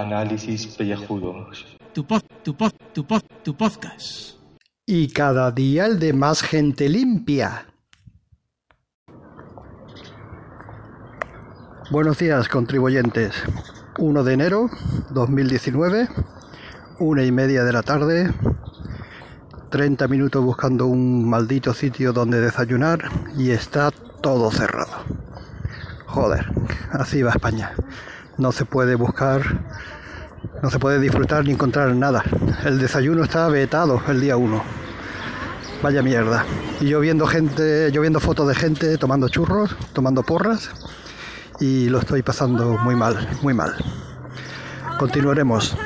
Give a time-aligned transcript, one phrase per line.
[0.00, 1.66] Análisis pellejudos.
[1.92, 4.38] Tu pod, tu pod, tu pod, tu podcast.
[4.86, 7.66] Y cada día el de más gente limpia.
[11.90, 13.34] Buenos días, contribuyentes.
[13.98, 14.70] 1 de enero
[15.10, 16.08] 2019,
[17.00, 18.32] una y media de la tarde,
[19.68, 23.90] 30 minutos buscando un maldito sitio donde desayunar y está
[24.22, 25.04] todo cerrado.
[26.06, 26.46] Joder,
[26.92, 27.74] así va España.
[28.40, 29.42] No se puede buscar,
[30.62, 32.24] no se puede disfrutar ni encontrar nada.
[32.64, 34.62] El desayuno está vetado el día 1.
[35.82, 36.46] Vaya mierda.
[36.80, 40.70] Y yo viendo gente, yo viendo fotos de gente tomando churros, tomando porras
[41.60, 43.74] y lo estoy pasando muy mal, muy mal.
[44.98, 45.76] Continuaremos.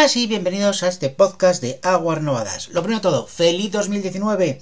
[0.00, 2.70] Buenas y bienvenidos a este podcast de Aguas Novadas.
[2.70, 4.58] Lo primero de todo, feliz 2019.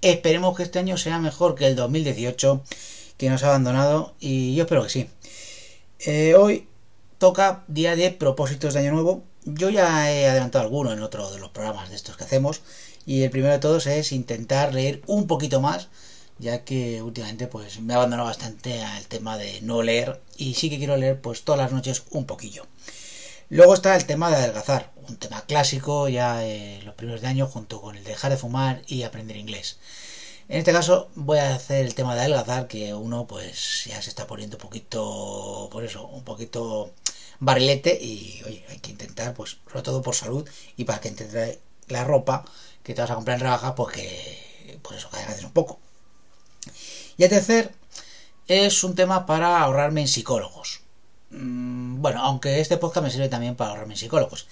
[0.00, 2.64] Esperemos que este año sea mejor que el 2018
[3.18, 5.10] que nos ha abandonado y yo espero que sí.
[5.98, 6.68] Eh, hoy
[7.18, 9.24] toca día de propósitos de año nuevo.
[9.44, 12.62] Yo ya he adelantado alguno en otro de los programas de estos que hacemos
[13.04, 15.88] y el primero de todos es intentar leer un poquito más
[16.38, 20.70] ya que últimamente pues me he abandonado bastante al tema de no leer y sí
[20.70, 22.64] que quiero leer pues todas las noches un poquillo.
[23.50, 27.46] Luego está el tema de adelgazar, un tema clásico ya en los primeros de año
[27.46, 29.78] junto con el de dejar de fumar y aprender inglés.
[30.48, 34.10] En este caso voy a hacer el tema de adelgazar que uno pues ya se
[34.10, 36.92] está poniendo un poquito, por eso, un poquito
[37.40, 41.58] barrilete y oye, hay que intentar pues sobre todo por salud y para que entre
[41.88, 42.44] la ropa
[42.82, 45.78] que te vas a comprar en rebaja pues que por eso que adelgaces un poco.
[47.16, 47.74] Y el tercer
[48.46, 50.82] es un tema para ahorrarme en psicólogos.
[51.30, 54.46] Mm, bueno, aunque este podcast me sirve también para ahorrarme psicólogos.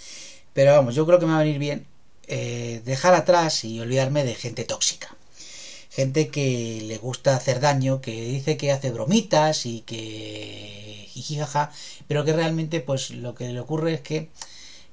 [0.53, 1.87] Pero vamos, yo creo que me va a venir bien
[2.29, 5.17] eh, dejar atrás y olvidarme de gente tóxica.
[5.91, 11.71] Gente que le gusta hacer daño, que dice que hace bromitas y que jijijaja,
[12.09, 14.31] pero que realmente pues lo que le ocurre es que,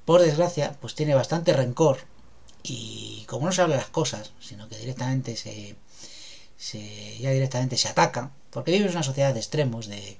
[0.04, 1.98] por desgracia, pues tiene bastante rencor
[2.62, 5.76] y como no se habla las cosas, sino que directamente se,
[6.56, 10.18] se ya directamente se ataca, porque vivimos en una sociedad de extremos, de,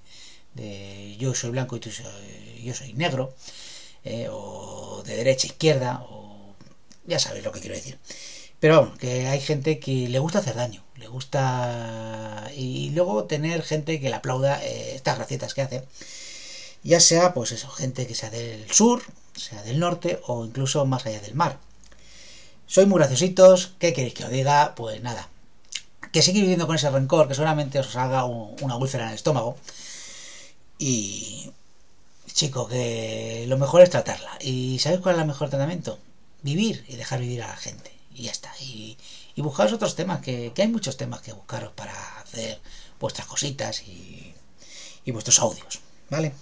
[0.54, 3.34] de yo soy blanco y tú soy, yo soy negro,
[4.04, 6.54] eh, o de derecha a izquierda, o
[7.06, 7.98] ya sabes lo que quiero decir.
[8.60, 13.62] Pero bueno, que hay gente que le gusta hacer daño, le gusta y luego tener
[13.62, 15.84] gente que le aplauda eh, estas gracietas que hace,
[16.82, 19.02] ya sea pues eso, gente que sea del sur,
[19.36, 21.58] sea del norte o incluso más allá del mar.
[22.66, 24.74] Soy muy graciositos, ¿qué queréis que os diga?
[24.74, 25.28] Pues nada,
[26.12, 29.16] que seguir viviendo con ese rencor, que solamente os haga un, una úlcera en el
[29.16, 29.56] estómago.
[30.78, 31.50] Y,
[32.32, 34.38] chico, que lo mejor es tratarla.
[34.40, 35.98] ¿Y sabéis cuál es el mejor tratamiento?
[36.42, 37.92] Vivir y dejar vivir a la gente.
[38.14, 38.52] Y ya está.
[38.60, 38.96] Y,
[39.34, 42.60] y buscaros otros temas, que, que, hay muchos temas que buscaros para hacer
[43.00, 44.34] vuestras cositas y,
[45.04, 45.80] y vuestros audios.
[46.10, 46.32] ¿Vale?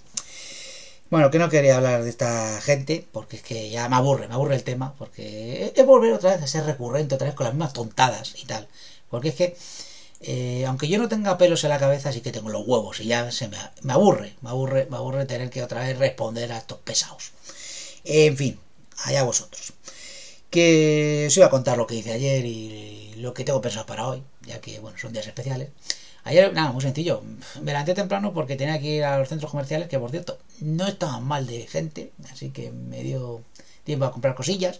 [1.13, 4.33] Bueno, que no quería hablar de esta gente, porque es que ya me aburre, me
[4.33, 7.53] aburre el tema, porque es volver otra vez a ser recurrente, otra vez con las
[7.53, 8.67] mismas tontadas y tal.
[9.11, 9.55] Porque es que,
[10.25, 13.05] eh, aunque yo no tenga pelos en la cabeza, sí que tengo los huevos y
[13.05, 16.57] ya se me, me aburre, me aburre, me aburre tener que otra vez responder a
[16.59, 17.31] estos pesados.
[18.05, 18.59] En fin,
[19.05, 19.73] allá vosotros.
[20.49, 24.07] Que os iba a contar lo que hice ayer y lo que tengo pensado para
[24.07, 25.69] hoy, ya que, bueno, son días especiales.
[26.25, 27.21] Ayer, nada, muy sencillo.
[27.61, 30.87] Me levanté temprano porque tenía que ir a los centros comerciales, que por cierto, no
[30.87, 33.41] estaban mal de gente, así que me dio
[33.83, 34.79] tiempo a comprar cosillas.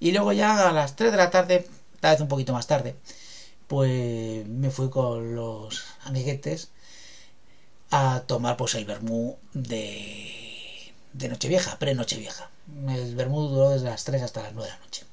[0.00, 1.66] Y luego ya a las 3 de la tarde,
[2.00, 2.94] tal vez un poquito más tarde,
[3.66, 6.70] pues me fui con los amiguetes
[7.90, 12.50] a tomar pues el vermú de, de Nochevieja, pre-Nochevieja.
[12.88, 15.04] El vermú duró desde las 3 hasta las 9 de la noche.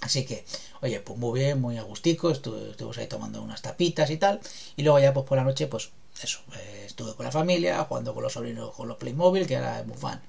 [0.00, 0.44] Así que,
[0.80, 4.40] oye, pues muy bien, muy agustico, estuve, estuvimos ahí tomando unas tapitas y tal,
[4.76, 5.90] y luego ya pues por la noche, pues
[6.20, 9.82] eso, eh, estuve con la familia, jugando con los sobrinos con los Playmobil, que era
[9.84, 10.20] muy fan.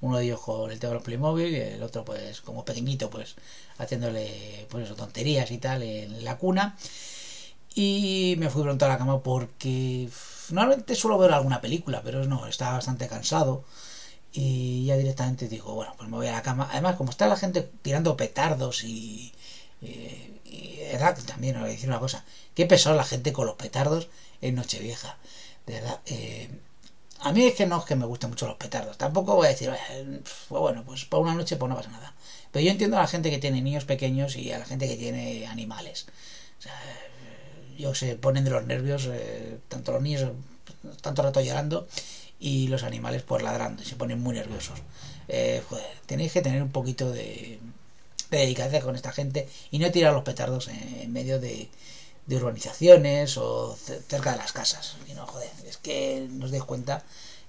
[0.00, 3.10] Uno de ellos con el tema de los Playmobil, y el otro pues como pequeñito,
[3.10, 3.36] pues
[3.78, 6.76] haciéndole pues eso, tonterías y tal en la cuna.
[7.74, 10.08] Y me fui pronto a la cama porque
[10.50, 13.64] normalmente suelo ver alguna película, pero no, estaba bastante cansado
[14.32, 16.68] y ya directamente digo, bueno, pues me voy a la cama.
[16.72, 19.32] Además, como está la gente tirando petardos y,
[19.82, 19.86] y,
[20.44, 20.78] y
[21.26, 22.24] también os voy a decir una cosa,
[22.54, 24.08] qué pesado la gente con los petardos
[24.40, 25.18] en Nochevieja,
[25.66, 26.00] de verdad.
[26.06, 26.50] Eh,
[27.22, 29.50] a mí es que no es que me gusten mucho los petardos, tampoco voy a
[29.50, 29.70] decir,
[30.48, 32.14] pues bueno, pues por una noche pues no pasa nada.
[32.50, 34.96] Pero yo entiendo a la gente que tiene niños pequeños y a la gente que
[34.96, 36.06] tiene animales.
[36.58, 36.74] O sea,
[37.78, 40.32] yo se ponen de los nervios, eh, tanto los niños
[41.02, 41.86] tanto rato llorando
[42.38, 44.78] y los animales pues ladrando y se ponen muy nerviosos.
[45.28, 45.62] Eh,
[46.06, 47.60] tenéis que tener un poquito de,
[48.30, 51.68] de dedicación con esta gente y no tirar los petardos en medio de,
[52.30, 54.96] de urbanizaciones o cerca de las casas.
[55.08, 57.02] Y no, joder, es que nos des cuenta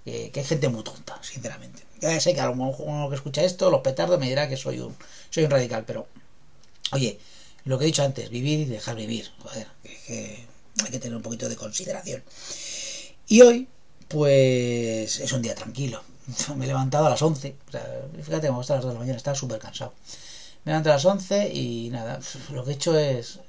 [0.04, 1.84] que hay gente muy tonta, sinceramente.
[2.02, 4.58] Ya sé que a lo mejor uno que escucha esto, los petardos, me dirá que
[4.58, 4.96] soy un,
[5.30, 6.08] soy un radical, pero
[6.94, 7.20] oye,
[7.66, 9.30] lo que he dicho antes, vivir y dejar vivir.
[9.44, 10.48] Joder, que,
[10.84, 12.24] hay que tener un poquito de consideración.
[13.28, 13.68] Y hoy,
[14.08, 16.02] pues es un día tranquilo.
[16.56, 17.56] Me he levantado a las 11.
[17.68, 17.88] O sea,
[18.24, 19.94] fíjate, me a las 2 de la mañana, estaba súper cansado.
[20.66, 22.20] Me levanto a las 11 y nada,
[22.52, 23.40] lo que he hecho es,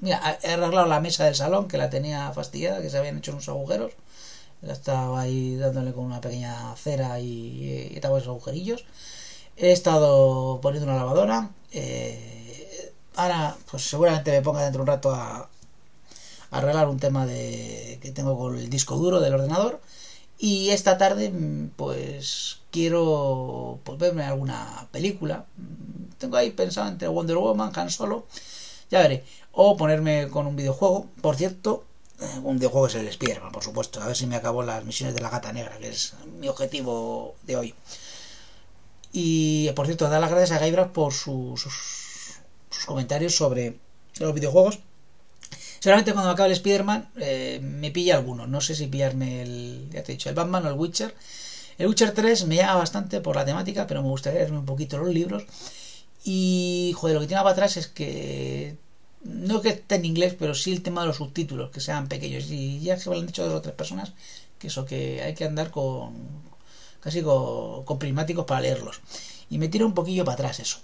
[0.00, 3.32] Mira, he arreglado la mesa del salón que la tenía fastidiada, que se habían hecho
[3.32, 3.92] unos agujeros.
[4.62, 8.84] Estaba ahí dándole con una pequeña cera y, y esos agujerillos.
[9.56, 11.50] He estado poniendo una lavadora.
[11.72, 15.48] Eh, ahora, pues seguramente me ponga dentro de un rato a,
[16.50, 19.80] arreglar un tema de que tengo con el disco duro del ordenador.
[20.38, 21.32] Y esta tarde,
[21.76, 25.46] pues quiero pues, verme alguna película.
[26.18, 28.26] Tengo ahí pensado entre Wonder Woman, Han Solo,
[28.90, 29.24] ya veré.
[29.52, 31.06] O ponerme con un videojuego.
[31.20, 31.84] Por cierto,
[32.20, 34.00] eh, un videojuego es el Spiderman, por supuesto.
[34.00, 37.34] A ver si me acabo las misiones de la gata negra, que es mi objetivo
[37.44, 37.74] de hoy.
[39.12, 43.78] Y por cierto, dar las gracias a Gaibras por sus, sus, comentarios sobre
[44.18, 44.80] los videojuegos.
[45.80, 48.46] Seguramente cuando acabe el Spider-Man eh, me pilla alguno.
[48.46, 49.88] No sé si pillarme el.
[49.92, 51.14] Ya te he dicho, el Batman o el Witcher.
[51.78, 54.98] El Witcher 3 me llama bastante por la temática, pero me gustaría leerme un poquito
[54.98, 55.44] los libros.
[56.30, 58.76] Y, joder, lo que tiene para atrás es que.
[59.24, 62.50] No que esté en inglés, pero sí el tema de los subtítulos, que sean pequeños.
[62.50, 64.12] Y ya se lo han dicho dos o tres personas,
[64.58, 66.12] que eso, que hay que andar con.
[67.00, 69.00] casi con, prismáticos para leerlos.
[69.48, 70.78] Y me tira un poquillo para atrás eso.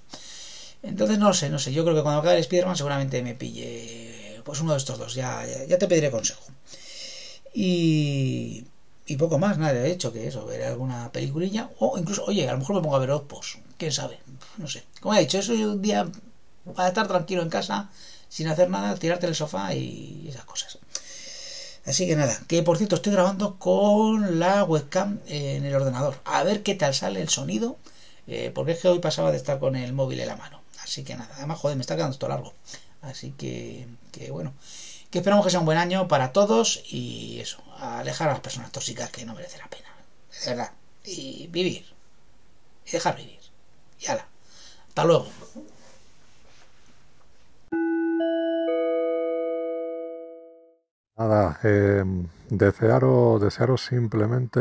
[0.82, 1.74] Entonces no sé, no sé.
[1.74, 4.40] Yo creo que cuando acabe el Spider-Man seguramente me pille.
[4.44, 5.14] Pues uno de estos dos.
[5.14, 6.44] Ya, ya, te pediré consejo.
[7.52, 8.64] Y.
[9.06, 11.70] Y poco más, nada, de hecho, que eso, veré alguna peliculilla.
[11.78, 13.58] O incluso, oye, a lo mejor me pongo a ver Opos.
[13.76, 14.18] Quién sabe
[14.56, 14.84] no sé.
[15.00, 16.06] Como he dicho, eso es un día
[16.74, 17.90] para estar tranquilo en casa,
[18.28, 20.78] sin hacer nada, tirarte el sofá y esas cosas.
[21.86, 26.18] Así que nada, que por cierto estoy grabando con la webcam en el ordenador.
[26.24, 27.76] A ver qué tal sale el sonido,
[28.26, 30.62] eh, porque es que hoy pasaba de estar con el móvil en la mano.
[30.82, 32.54] Así que nada, además, joder, me está quedando esto largo.
[33.02, 34.54] Así que, que bueno,
[35.14, 38.72] que esperamos que sea un buen año para todos y eso, alejar a las personas
[38.72, 39.86] tóxicas que no merecen la pena.
[40.44, 40.72] De verdad.
[41.04, 41.86] Y vivir.
[42.84, 43.38] Y dejar vivir.
[44.00, 44.26] Y ala.
[44.88, 45.28] Hasta luego.
[51.16, 52.02] Nada, eh,
[52.50, 54.60] desearos, simplemente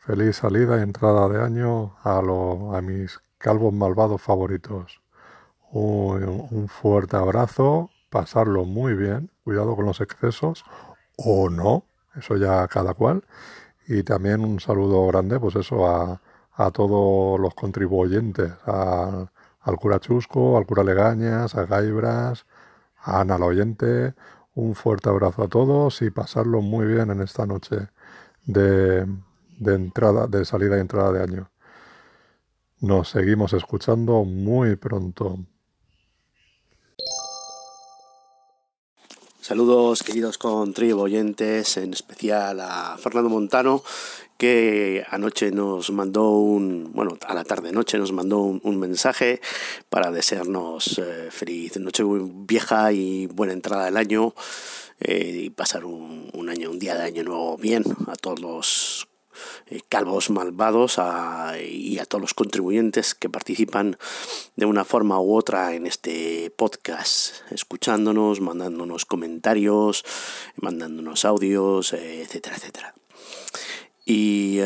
[0.00, 5.00] feliz salida y entrada de año a, a mis calvos malvados favoritos.
[5.72, 10.64] Un, fuerte abrazo, pasarlo muy bien, cuidado con los excesos,
[11.16, 11.84] o no,
[12.14, 13.24] eso ya cada cual.
[13.88, 16.22] Y también un saludo grande, pues eso, a,
[16.52, 22.46] a todos los contribuyentes, al cura Chusco, al cura Legañas, a Gaibras,
[23.02, 24.14] a Ana la oyente.
[24.54, 27.88] Un fuerte abrazo a todos y pasarlo muy bien en esta noche
[28.46, 29.06] de,
[29.58, 31.50] de entrada, de salida y entrada de año.
[32.80, 35.38] Nos seguimos escuchando muy pronto.
[39.44, 43.84] Saludos queridos contribuyentes, en especial a Fernando Montano,
[44.38, 49.42] que anoche nos mandó un, bueno, a la tarde noche nos mandó un, mensaje
[49.90, 54.34] para desearnos eh, feliz noche vieja y buena entrada del año
[54.98, 58.83] eh, y pasar un, un, año, un día de año nuevo bien a todos los
[59.88, 61.00] calvos malvados
[61.58, 63.96] y a todos los contribuyentes que participan
[64.56, 70.04] de una forma u otra en este podcast, escuchándonos, mandándonos comentarios,
[70.60, 72.94] mandándonos audios, eh, etcétera, etcétera.
[74.06, 74.58] Y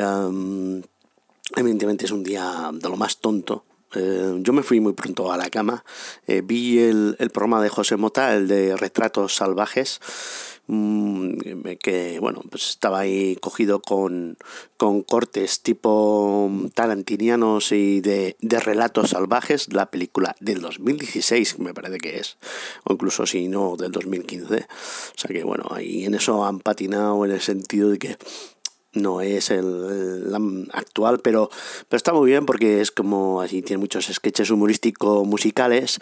[1.56, 3.64] evidentemente es un día de lo más tonto
[3.94, 5.84] eh, yo me fui muy pronto a la cama.
[6.44, 10.00] vi el, el, programa de José Mota, el de Retratos Salvajes,
[10.68, 14.36] que bueno, pues estaba ahí cogido con,
[14.76, 21.98] con cortes tipo tarantinianos y de, de, relatos salvajes, la película del 2016 me parece
[21.98, 22.36] que es,
[22.84, 24.56] o incluso si no del 2015.
[24.56, 24.58] O
[25.16, 28.18] sea que bueno, ahí en eso han patinado en el sentido de que
[28.92, 30.32] no es el,
[30.72, 31.50] actual, pero,
[31.88, 35.98] pero está muy bien porque es como así, tiene muchos sketches humorísticos musicales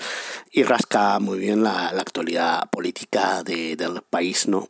[0.53, 4.69] y rasca muy bien la, actualidad política de, del país, ¿no?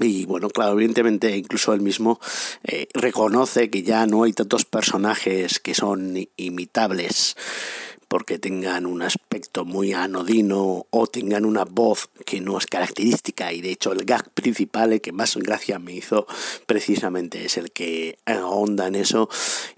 [0.00, 2.20] Y bueno, claro, evidentemente incluso él mismo
[2.62, 7.36] eh, reconoce que ya no hay tantos personajes que son imitables
[8.08, 13.60] porque tengan un aspecto muy anodino o tengan una voz que no es característica y
[13.60, 16.26] de hecho el gag principal, el que más gracia me hizo
[16.66, 19.28] precisamente es el que ahonda en eso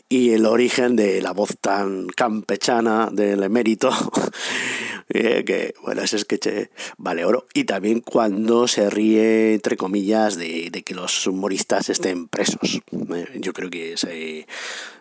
[0.08, 3.90] y el origen de la voz tan campechana del emérito
[5.12, 7.46] Eh, que, bueno, ese sketch vale oro.
[7.52, 12.80] Y también cuando se ríe, entre comillas, de, que los humoristas estén presos.
[12.92, 14.06] Eh, yo creo que es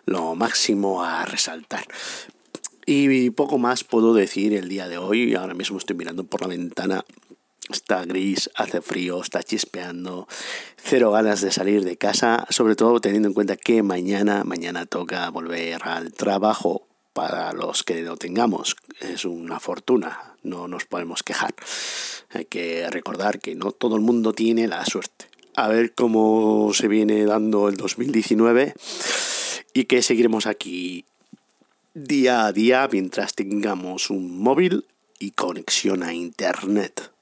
[0.06, 1.84] lo máximo a resaltar.
[2.86, 5.34] Y poco más puedo decir el día de hoy.
[5.34, 7.04] Ahora mismo estoy mirando por la ventana
[7.70, 10.26] Está gris, hace frío, está chispeando,
[10.76, 15.30] cero ganas de salir de casa, sobre todo teniendo en cuenta que mañana, mañana toca
[15.30, 16.82] volver al trabajo
[17.12, 18.74] para los que lo tengamos.
[19.00, 21.54] Es una fortuna, no nos podemos quejar.
[22.30, 25.26] Hay que recordar que no todo el mundo tiene la suerte.
[25.54, 28.74] A ver cómo se viene dando el 2019
[29.74, 31.04] y que seguiremos aquí
[31.94, 34.86] día a día mientras tengamos un móvil
[35.18, 37.12] y conexión a Internet,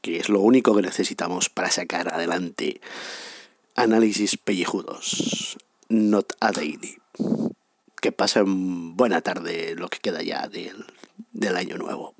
[0.00, 2.80] que es lo único que necesitamos para sacar adelante
[3.74, 5.56] análisis pellejudos,
[5.88, 6.98] not a daily.
[8.00, 10.84] Que pasen buena tarde lo que queda ya del,
[11.32, 12.14] del año nuevo.